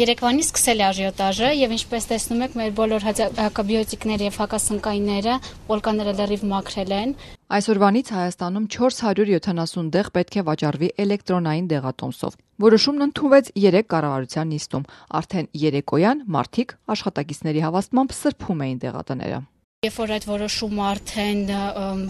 Երեկվանից 0.00 0.46
սկսել 0.48 0.78
է 0.80 0.84
աժիոտաժը 0.86 1.48
եւ 1.52 1.72
ինչպես 1.74 2.06
տեսնում 2.08 2.44
եք 2.46 2.54
մեր 2.56 2.70
բոլոր 2.78 3.04
հակաբիոտիկները 3.08 4.24
եւ 4.24 4.38
հակասնկայինները 4.40 5.34
պոլկաները 5.66 6.14
լրիվ 6.22 6.46
մաքրել 6.52 6.94
են։ 6.96 7.12
Այսօրվանից 7.58 8.14
Հայաստանում 8.16 8.70
470 8.72 9.92
դեղ 9.92 10.10
պետք 10.16 10.40
է 10.40 10.46
վաճառվի 10.48 10.92
էլեկտրոնային 11.04 11.70
դեղատոմսով։ 11.76 12.40
Որոշումն 12.64 13.06
ընդունվեց 13.12 13.54
3 13.68 13.86
կառավարության 13.92 14.52
նիստում։ 14.56 14.90
Արդեն 15.20 15.54
երեկոյան 15.68 16.28
մարդիկ 16.40 16.76
աշխատակիցների 16.96 17.66
հավաստմամբ 17.68 18.20
սրբում 18.22 18.64
էին 18.64 18.86
դեղատները։ 18.88 19.44
Երբ 19.82 19.96
որ 19.98 20.10
այդ 20.14 20.24
որոշումը 20.30 20.82
արդեն 20.86 21.40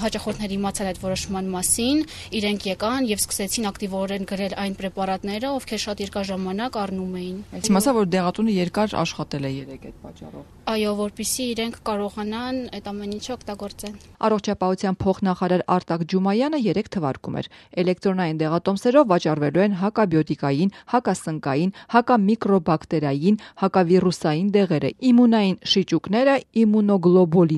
հաճախորդները 0.03 0.53
իմացան 0.59 0.89
այդ 0.91 0.99
որոշման 1.01 1.47
մասին, 1.55 2.03
իրենք 2.37 2.67
եկան 2.69 3.07
եւ 3.09 3.23
սկսեցին 3.23 3.69
ակտիվորեն 3.71 4.27
գրել 4.29 4.57
այն 4.61 4.75
պրեպարատները, 4.77 5.53
ովքեր 5.57 5.81
շատ 5.89 6.03
երկար 6.05 6.29
ժամանակ 6.29 6.77
առնում 6.83 7.15
էին։ 7.23 7.39
Այս 7.57 7.71
իմացա 7.73 7.95
որ 7.97 8.11
դեղատունը 8.13 8.57
երկար 8.61 8.97
աշխատել 9.01 9.49
է 9.49 9.53
երեք 9.57 9.87
այդ 9.89 9.97
պատճառով։ 10.05 10.51
Այո, 10.73 10.93
որpիսի 11.01 11.45
իրենք 11.53 11.79
կարողանան 11.89 12.59
այդ 12.77 12.91
ամեն 12.93 13.15
ինչը 13.17 13.33
օգտագործեն։ 13.33 13.97
Առողջապահության 14.23 14.99
փոխնախարար 15.03 15.65
Արտակ 15.73 16.05
Ջումայանը 16.13 16.61
3 16.69 16.93
թվարկում 16.93 17.39
էր։ 17.41 17.49
Էլեկտրոնային 17.83 18.39
դեղատոմսերով 18.43 19.09
վաճառվելու 19.13 19.65
են 19.65 19.75
հակաբիոտիկային, 19.83 20.71
հակասնկային, 20.93 21.75
հակամիկրոբակտերային, 21.97 23.41
հակավիրուսային 23.65 24.53
դեղերը, 24.61 24.91
իմունային 25.13 25.59
շիճուկները, 25.73 26.37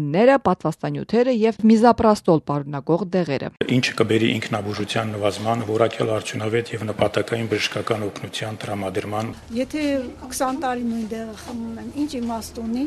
իմունոգլոբուլինները, 0.04 0.36
պատվաստանյութերը 0.44 1.32
եւ 1.34 1.56
միզապրաստոլ 1.70 2.40
պարունակող 2.48 3.04
դեղերը։ 3.14 3.48
Ինչը 3.76 3.94
կբերի 4.00 4.28
ինքնաբուժության 4.34 5.14
նվազման, 5.14 5.64
որակյալ 5.70 6.12
արդյունավետ 6.18 6.72
եւ 6.74 6.84
նպատակային 6.90 7.48
բժշկական 7.54 8.06
օգնության 8.10 8.60
տրամադրման։ 8.64 9.32
Եթե 9.54 9.82
20 10.28 10.62
տարի 10.64 10.86
նույն 10.92 11.08
դեղը 11.14 11.36
խմում 11.44 11.82
եմ, 11.84 11.90
ինչ 12.04 12.10
իմաստ 12.20 12.62
ունի 12.64 12.86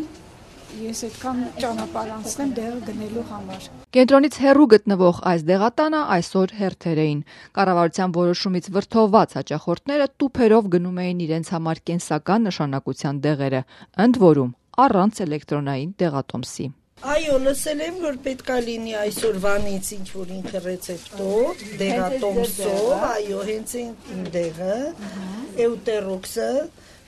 ես 0.78 1.02
այդքան 1.08 1.38
ճանապարհ 1.64 2.10
անցնեմ 2.18 2.50
դեղը 2.58 2.80
գնելու 2.88 3.22
համար։ 3.30 3.68
Կենտրոնից 3.98 4.40
հեռու 4.44 4.66
գտնվող 4.74 5.22
այս 5.32 5.46
դեղատանը 5.48 6.02
այսօր 6.18 6.54
հերթեր 6.60 7.02
էին։ 7.08 7.22
Կառավարության 7.56 8.16
որոշումից 8.18 8.70
վրթովված 8.76 9.38
հաճախորդները 9.40 10.08
տուփերով 10.20 10.70
գնում 10.76 11.00
էին 11.08 11.24
իրենց 11.28 11.54
համար 11.56 11.82
կենսական 11.88 12.48
նշանակության 12.52 13.22
դեղերը, 13.28 13.64
ընդ 14.08 14.22
որում 14.28 14.52
առանց 14.78 15.24
էլեկտրոնային 15.26 15.96
դեղատոմսի։ 16.04 16.68
Այո, 17.06 17.34
լսել 17.46 17.82
եմ, 17.86 17.98
որ 18.02 18.16
պետքա 18.26 18.56
լինի 18.66 18.94
այսօրվանից 18.98 19.90
ինչ 19.98 20.06
որ 20.18 20.32
ինքը 20.34 20.62
ռեցեպտոր, 20.64 21.60
դեղատոմսով, 21.82 23.04
այո, 23.08 23.42
հենց 23.50 23.74
այն 23.82 24.24
դեղը, 24.34 24.78
էուտերոքսը, 25.68 26.48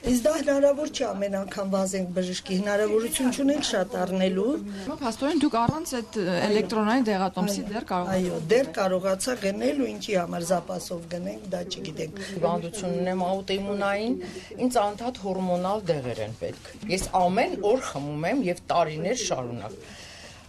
Իսկ 0.00 0.22
դա 0.24 0.30
հնարավոր 0.38 0.90
չէ 0.96 1.02
ամեն 1.10 1.34
անգամ 1.40 1.72
վազենք 1.74 2.12
բժշկի 2.16 2.56
հնարավորություն 2.60 3.34
չունենք 3.36 3.66
շատ 3.68 3.96
առնելու։ 4.00 4.52
Փաստորեն 5.00 5.42
դուք 5.44 5.56
առանց 5.60 5.92
այդ 5.98 6.18
էլեկտրոնային 6.46 7.06
դեղատոմսի 7.10 7.64
դեռ 7.68 7.86
կարող 7.90 8.12
Այո, 8.14 8.38
դեռ 8.52 8.70
կարողացա 8.80 9.36
գնել 9.44 9.82
ու 9.84 9.88
ինչի 9.90 10.16
համար 10.20 10.46
զապասով 10.50 11.06
գնենք, 11.12 11.46
դա 11.52 11.62
չգիտենք։ 11.68 12.20
Հիվանդություն 12.30 12.98
ունեմ 13.04 13.24
աուտոիմունային, 13.28 14.20
ինձ 14.64 14.78
անդադ 14.88 15.24
հորմոնալ 15.28 15.84
դեղեր 15.90 16.22
են 16.30 16.38
պետք։ 16.40 16.70
Ես 16.96 17.10
ամեն 17.20 17.58
օր 17.70 17.84
խմում 17.90 18.30
եմ 18.30 18.46
եւ 18.50 18.64
տարիներ 18.72 19.20
շարունակ 19.20 19.84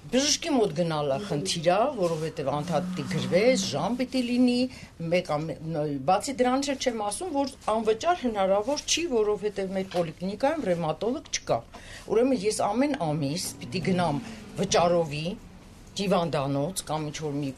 բժշկի 0.10 0.52
մոտ 0.56 0.72
գնալը 0.80 1.18
խնդիր 1.28 1.68
է, 1.72 1.76
որովհետև 1.98 2.48
անդադի 2.52 3.04
գրվես, 3.12 3.66
ժամ 3.70 3.98
պիտի 4.00 4.22
լինի, 4.28 4.56
մեկ 5.12 5.28
բացի 6.08 6.34
դրանից 6.40 6.72
չեմ 6.82 7.04
ասում, 7.06 7.30
որ 7.36 7.52
անվճար 7.76 8.18
հնարավոր 8.24 8.82
չի, 8.82 9.04
որովհետև 9.12 9.76
մեր 9.78 9.86
պոլիկլինիկայում 9.94 10.66
ռևմատոլոգ 10.72 11.30
չկա։ 11.38 11.60
Ուրեմն 12.12 12.42
ես 12.48 12.62
ամեն 12.66 12.98
ամիս 13.12 13.46
պիտի 13.62 13.84
գնամ 13.92 14.24
վճարովի 14.58 15.28
դիվանդանոց 16.02 16.84
կամ 16.90 17.08
ինչ 17.12 17.18
որ 17.22 17.38
մի 17.42 17.54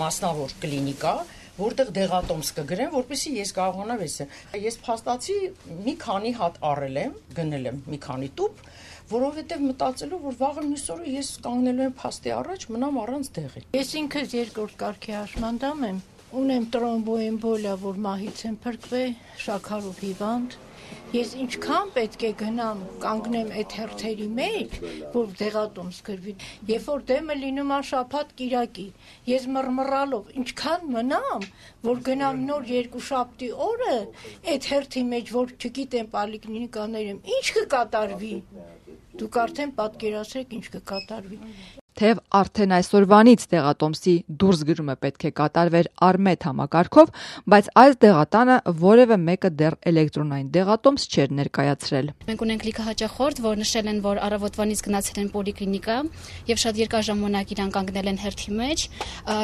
մասնավոր 0.00 0.56
կլինիկա, 0.64 1.14
որտեղ 1.60 1.88
դեղատոմս 1.96 2.50
կգրեն, 2.56 2.90
որպեսզի 2.94 3.30
ես 3.36 3.50
կարողանամ 3.58 4.04
էսը։ 4.06 4.26
Ես 4.64 4.78
փաստացի 4.86 5.36
մի 5.84 5.94
քանի 6.00 6.30
հատ 6.40 6.60
առել 6.70 7.00
եմ, 7.00 7.16
գնել 7.36 7.68
եմ 7.70 7.80
մի 7.90 7.98
քանի 8.06 8.30
տուփ, 8.40 8.62
որովհետև 9.10 9.62
մտածելով 9.66 10.24
որ 10.28 10.38
վաղը 10.40 10.64
մյուս 10.70 10.84
օրը 10.94 11.12
ես 11.16 11.30
կանգնելու 11.46 11.86
եմ 11.88 11.94
փաստի 12.00 12.32
առաջ, 12.36 12.66
մնամ 12.74 12.98
առանց 13.04 13.30
դեղի։ 13.40 13.62
Ես 13.74 13.92
ինքս 14.00 14.34
երկրորդ 14.38 14.76
կարգի 14.84 15.16
հաշմանդամ 15.18 15.84
եմ, 15.90 16.00
ունեմ 16.40 16.66
տրոմբոեմբոլիա, 16.76 17.76
որ 17.90 18.02
մահից 18.06 18.42
եմ 18.50 18.58
փրկվել, 18.66 19.14
շաքարով 19.46 20.02
հիվանդ, 20.06 20.58
Ես 21.10 21.32
ինչքան 21.42 21.88
պետք 21.94 22.22
է 22.26 22.28
գնամ, 22.38 22.82
կանգնեմ 23.02 23.48
այդ 23.60 23.72
հերթերի 23.78 24.26
մեջ, 24.36 24.76
որ 25.14 25.32
դեղատոմս 25.40 25.98
գրվի։ 26.06 26.34
Երբ 26.70 26.86
որ 26.90 27.04
դեմը 27.10 27.36
լինում 27.40 27.72
է 27.76 27.78
շափատ 27.90 28.30
կիրակի, 28.40 28.86
ես 29.30 29.46
մռմռալով 29.56 30.30
ինչքան 30.42 30.86
մնամ, 30.96 31.46
որ 31.90 32.02
գնամ 32.10 32.44
նոր 32.50 32.70
երկու 32.74 33.04
շաբթի 33.10 33.50
օրը 33.66 33.96
այդ 34.54 34.70
հերթի 34.72 35.04
մեջ, 35.14 35.32
որ 35.38 35.54
չգիտեմ 35.58 36.12
պոլիկլինիկաներում 36.14 37.24
ինչ 37.38 37.46
կկատարվի։ 37.58 38.34
Դուք 39.18 39.38
արդեն 39.44 39.76
պատկերացրեք 39.80 40.58
ինչ 40.60 40.66
կկատարվի 40.76 41.38
թեև 42.00 42.20
արդեն 42.38 42.72
այսօրվանից 42.76 43.42
դեղատոմսի 43.50 44.12
դուրս 44.40 44.60
գրումը 44.68 44.94
պետք 45.04 45.24
է 45.26 45.30
կատարվեր 45.40 45.88
արմետ 46.06 46.46
համակարգով, 46.48 47.10
բայց 47.52 47.70
այս 47.82 47.98
դեղատանը 48.04 48.56
որևէ 48.84 49.18
մեկը 49.24 49.50
դեռ 49.60 49.76
էլեկտրոնային 49.90 50.48
դեղատոմս 50.54 51.06
չէր 51.10 51.34
ներկայացրել։ 51.40 52.12
Մենք 52.30 52.44
ունենք 52.46 52.64
լիքը 52.70 52.86
հաճախորդ, 52.88 53.42
որ 53.44 53.60
նշել 53.60 53.90
են, 53.90 54.00
որ 54.06 54.22
առավոտվանից 54.30 54.84
գնացել 54.86 55.20
են 55.20 55.28
պոլիկլինիկա 55.34 55.98
եւ 56.50 56.62
շատ 56.64 56.80
երկար 56.80 57.06
ժամանակ 57.10 57.52
իրան 57.58 57.74
կանգնել 57.76 58.10
են 58.14 58.22
հերթի 58.24 58.56
մեջ 58.60 58.86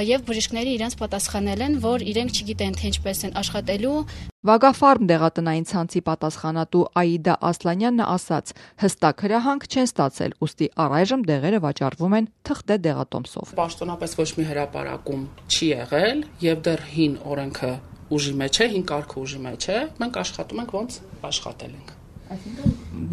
եւ 0.07 0.25
բժիշկները 0.31 0.73
իրենց 0.77 0.99
պատասխանել 1.03 1.67
են, 1.67 1.79
որ 1.83 2.07
իրենք 2.15 2.41
չգիտեն 2.41 2.81
թե 2.81 2.91
ինչպես 2.95 3.27
են 3.27 3.37
աշխատելու 3.43 3.99
Վագաֆարմ 4.45 5.07
դեղատնային 5.09 5.65
ցանցի 5.67 6.01
պատասխանատու 6.07 6.83
Աիդա 7.01 7.35
Ասլանյանն 7.49 8.03
ասաց. 8.05 8.53
հստակ 8.83 9.25
հրահանգ 9.25 9.63
չեն 9.67 9.89
ստացել, 9.89 10.35
ուստի 10.45 10.67
առայժմ 10.85 11.21
դեղերը 11.31 11.61
վաճառվում 11.65 12.17
են 12.19 12.29
թղթե 12.47 12.77
դեղատոմսով։ 12.87 13.55
Պաշտոնապես 13.57 14.17
ոչ 14.21 14.29
մի 14.37 14.45
հրաապարակում 14.51 15.23
չի 15.49 15.67
եղել 15.73 16.19
եւ 16.47 16.63
դեռ 16.69 16.83
հին 16.93 17.15
օրենքը 17.33 17.73
ուժի 18.13 18.35
մեջ 18.45 18.55
է, 18.61 18.69
հին 18.77 18.85
կարգը 18.93 19.17
ուժի 19.25 19.41
մեջ 19.47 19.63
է։ 19.67 19.79
Մենք 20.05 20.21
աշխատում 20.21 20.61
ենք 20.63 20.77
ոնց 20.77 21.01
աշխատել 21.27 21.73
ենք։ 21.81 21.91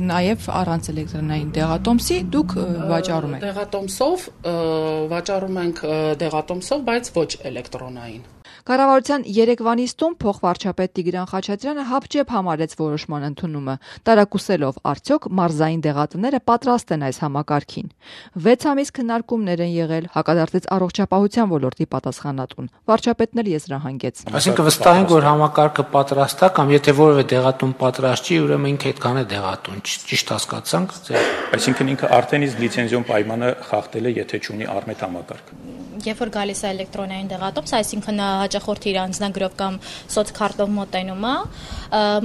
Նաև 0.04 0.46
առանց 0.60 0.88
էլեկտրոնային 0.94 1.50
դեղատոմսի 1.54 2.16
դուք 2.34 2.54
վաճառում 2.92 3.34
եք։ 3.38 3.44
Դեղատոմսով 3.48 4.28
վաճառում 5.14 5.60
ենք 5.64 5.82
դեղատոմսով, 6.24 6.86
բայց 6.90 7.12
ոչ 7.18 7.30
էլեկտրոնային։ 7.54 8.24
Կառավարության 8.64 9.24
երեկվա 9.28 9.72
նիստում 9.76 10.14
փոխվարչապետ 10.24 10.92
Տիգրան 10.96 11.26
Խաչատրյանը 11.28 11.84
հապճեպ 11.90 12.30
համարեց 12.32 12.76
որոշման 12.80 13.26
ընդունումը, 13.28 13.76
տարակուսելով 14.08 14.78
արդյոք 14.92 15.28
մարզային 15.40 15.82
դեղատները 15.84 16.40
պատրաստ 16.48 16.94
են 16.96 17.04
այս 17.10 17.20
համակարգին։ 17.24 17.90
6 18.48 18.68
ամիս 18.72 18.94
քննարկումներ 18.96 19.64
են 19.68 19.74
եղել, 19.74 20.08
հակադարձեց 20.16 20.70
առողջապահության 20.80 21.52
ոլորտի 21.52 21.88
պատասխանատուն։ 21.92 22.72
Վարչապետն 22.88 23.44
էլ 23.44 23.52
եզրահանգեց։ 23.52 24.24
Այսինքն 24.32 24.68
վստահ 24.72 25.00
ենք, 25.04 25.12
որ 25.12 25.28
համակարգը 25.28 25.88
պատրաստ 25.92 26.48
է 26.48 26.52
կամ 26.64 26.74
եթե 26.80 26.98
որևէ 27.04 27.28
դեղատուն 27.36 27.78
պատրաստ 27.84 28.32
չի, 28.32 28.42
ուրեմն 28.48 28.74
ինքը 28.74 28.94
այդքան 28.94 29.20
է 29.20 29.26
դեղատուն, 29.34 29.86
ճիշտ 29.92 30.36
հասկացանք։ 30.40 30.98
Այսինքն 31.60 31.96
ինքը 31.98 32.12
արդեն 32.24 32.48
իսկ 32.48 32.64
լիցենզիոն 32.64 33.08
պայմանը 33.12 33.56
խախտել 33.74 34.08
է, 34.08 34.16
եթե 34.24 34.44
չունի 34.48 34.70
արմետ 34.78 35.04
համակարգ 35.10 35.58
երբ 36.10 36.24
որ 36.24 36.32
գալիս 36.38 36.64
է 36.64 36.68
էլեկտրոնային 36.74 37.30
դեղատոմս, 37.34 37.74
այսինքն 37.80 38.22
հաճախորդի 38.24 38.90
իր 38.94 39.00
անձնագրով 39.04 39.56
կամ 39.62 39.78
սոցքարտով 40.16 40.74
մոտենում 40.80 41.28
է, 41.30 41.36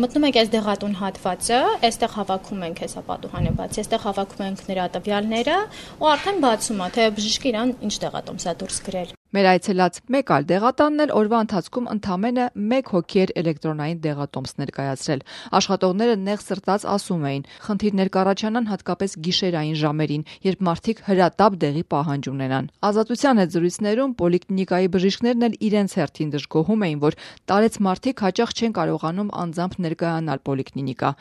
մտնում 0.04 0.28
եք 0.28 0.40
այս 0.42 0.52
դեղատուն 0.54 0.98
հատվածը, 1.02 1.60
այստեղ 1.88 2.16
հավաքում 2.18 2.66
ենք 2.68 2.82
հեսա 2.86 3.04
պատուհանը 3.12 3.54
բացի, 3.58 3.84
այստեղ 3.84 4.04
հավաքում 4.08 4.44
ենք 4.48 4.66
նրա 4.72 4.88
տվյալները 4.98 5.60
ու 5.98 6.10
արդեն 6.14 6.42
բացում 6.48 6.82
է, 6.88 6.90
թե 6.98 7.08
բժիշկը 7.18 7.54
իրան 7.54 7.78
ինչ 7.88 7.94
դեղատոմս 8.08 8.48
է 8.48 8.58
դուրս 8.62 8.84
գրել։ 8.88 9.17
Մեր 9.28 9.44
այցելած 9.44 9.96
մեկ 10.08 10.30
այլ 10.32 10.44
դեղատանն 10.48 11.02
էլ 11.04 11.10
օրվա 11.12 11.38
ընթացքում 11.44 11.88
ընդամենը 11.92 12.44
1 12.58 12.86
հոգի 12.88 13.18
էր 13.22 13.32
էլեկտրոնային 13.40 13.98
դեղատոմս 14.06 14.54
ներկայացրել։ 14.60 15.24
Աշխատողները 15.58 16.14
նեղ 16.28 16.44
սրտած 16.44 16.86
ասում 16.94 17.26
էին, 17.28 17.44
խնդիրներ 17.66 18.10
կառաջանան 18.14 18.68
հատկապես 18.72 19.16
գիշերային 19.28 19.76
ժամերին, 19.82 20.24
երբ 20.48 20.64
մարդիկ 20.68 21.02
հրատապ 21.10 21.58
դեղի 21.68 21.84
պահանջ 21.92 22.30
ունենան։ 22.32 22.70
Ազատության 22.88 23.42
հետ 23.44 23.52
զրույցներում 23.58 24.16
պոլիկլինիկայի 24.22 24.88
բժիշկներն 24.96 25.48
էլ 25.48 25.58
իրենց 25.68 25.98
հերթին 26.00 26.32
դժգոհում 26.38 26.86
էին, 26.88 27.04
որ 27.04 27.20
տարեց 27.52 27.78
մարդիկ 27.84 28.24
հաճախ 28.28 28.56
չեն 28.56 28.76
կարողանում 28.80 29.34
անձամբ 29.44 29.78
ներկայանալ 29.88 30.42
պոլիկլինիկա 30.48 31.12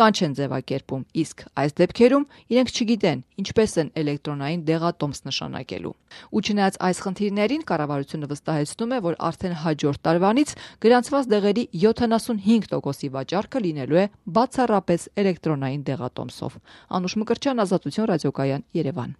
կանչ 0.00 0.16
են 0.24 0.34
ձևակերպում, 0.38 1.02
իսկ 1.20 1.42
այս 1.60 1.74
դեպքերում 1.80 2.24
իրենք 2.54 2.70
չգիտեն 2.72 3.22
ինչպես 3.42 3.74
են 3.82 3.90
էլեկտրոնային 4.00 4.62
դեղատոմս 4.70 5.20
նշանակելու։ 5.28 5.92
Ու 6.30 6.40
չնայած 6.40 6.78
այս 6.88 7.02
խնդիրներին 7.04 7.66
կառավարությունը 7.70 8.30
վստահեցնում 8.32 8.94
է, 8.96 9.00
որ 9.06 9.18
արդեն 9.30 9.56
հաջորդ 9.64 10.02
տարվանից 10.08 10.54
գրանցված 10.86 11.30
դեղերի 11.36 11.64
75%-ի 11.84 13.12
վաճառքը 13.20 13.64
լինելու 13.68 14.00
է 14.00 14.06
բացառապես 14.40 15.08
էլեկտրոնային 15.20 15.82
դեղատոմսով։ 15.90 16.60
Անուշ 16.96 17.18
Մկրտչյան, 17.20 17.64
Ազատություն 17.66 18.10
ռադիոկայան, 18.14 18.66
Երևան։ 18.80 19.18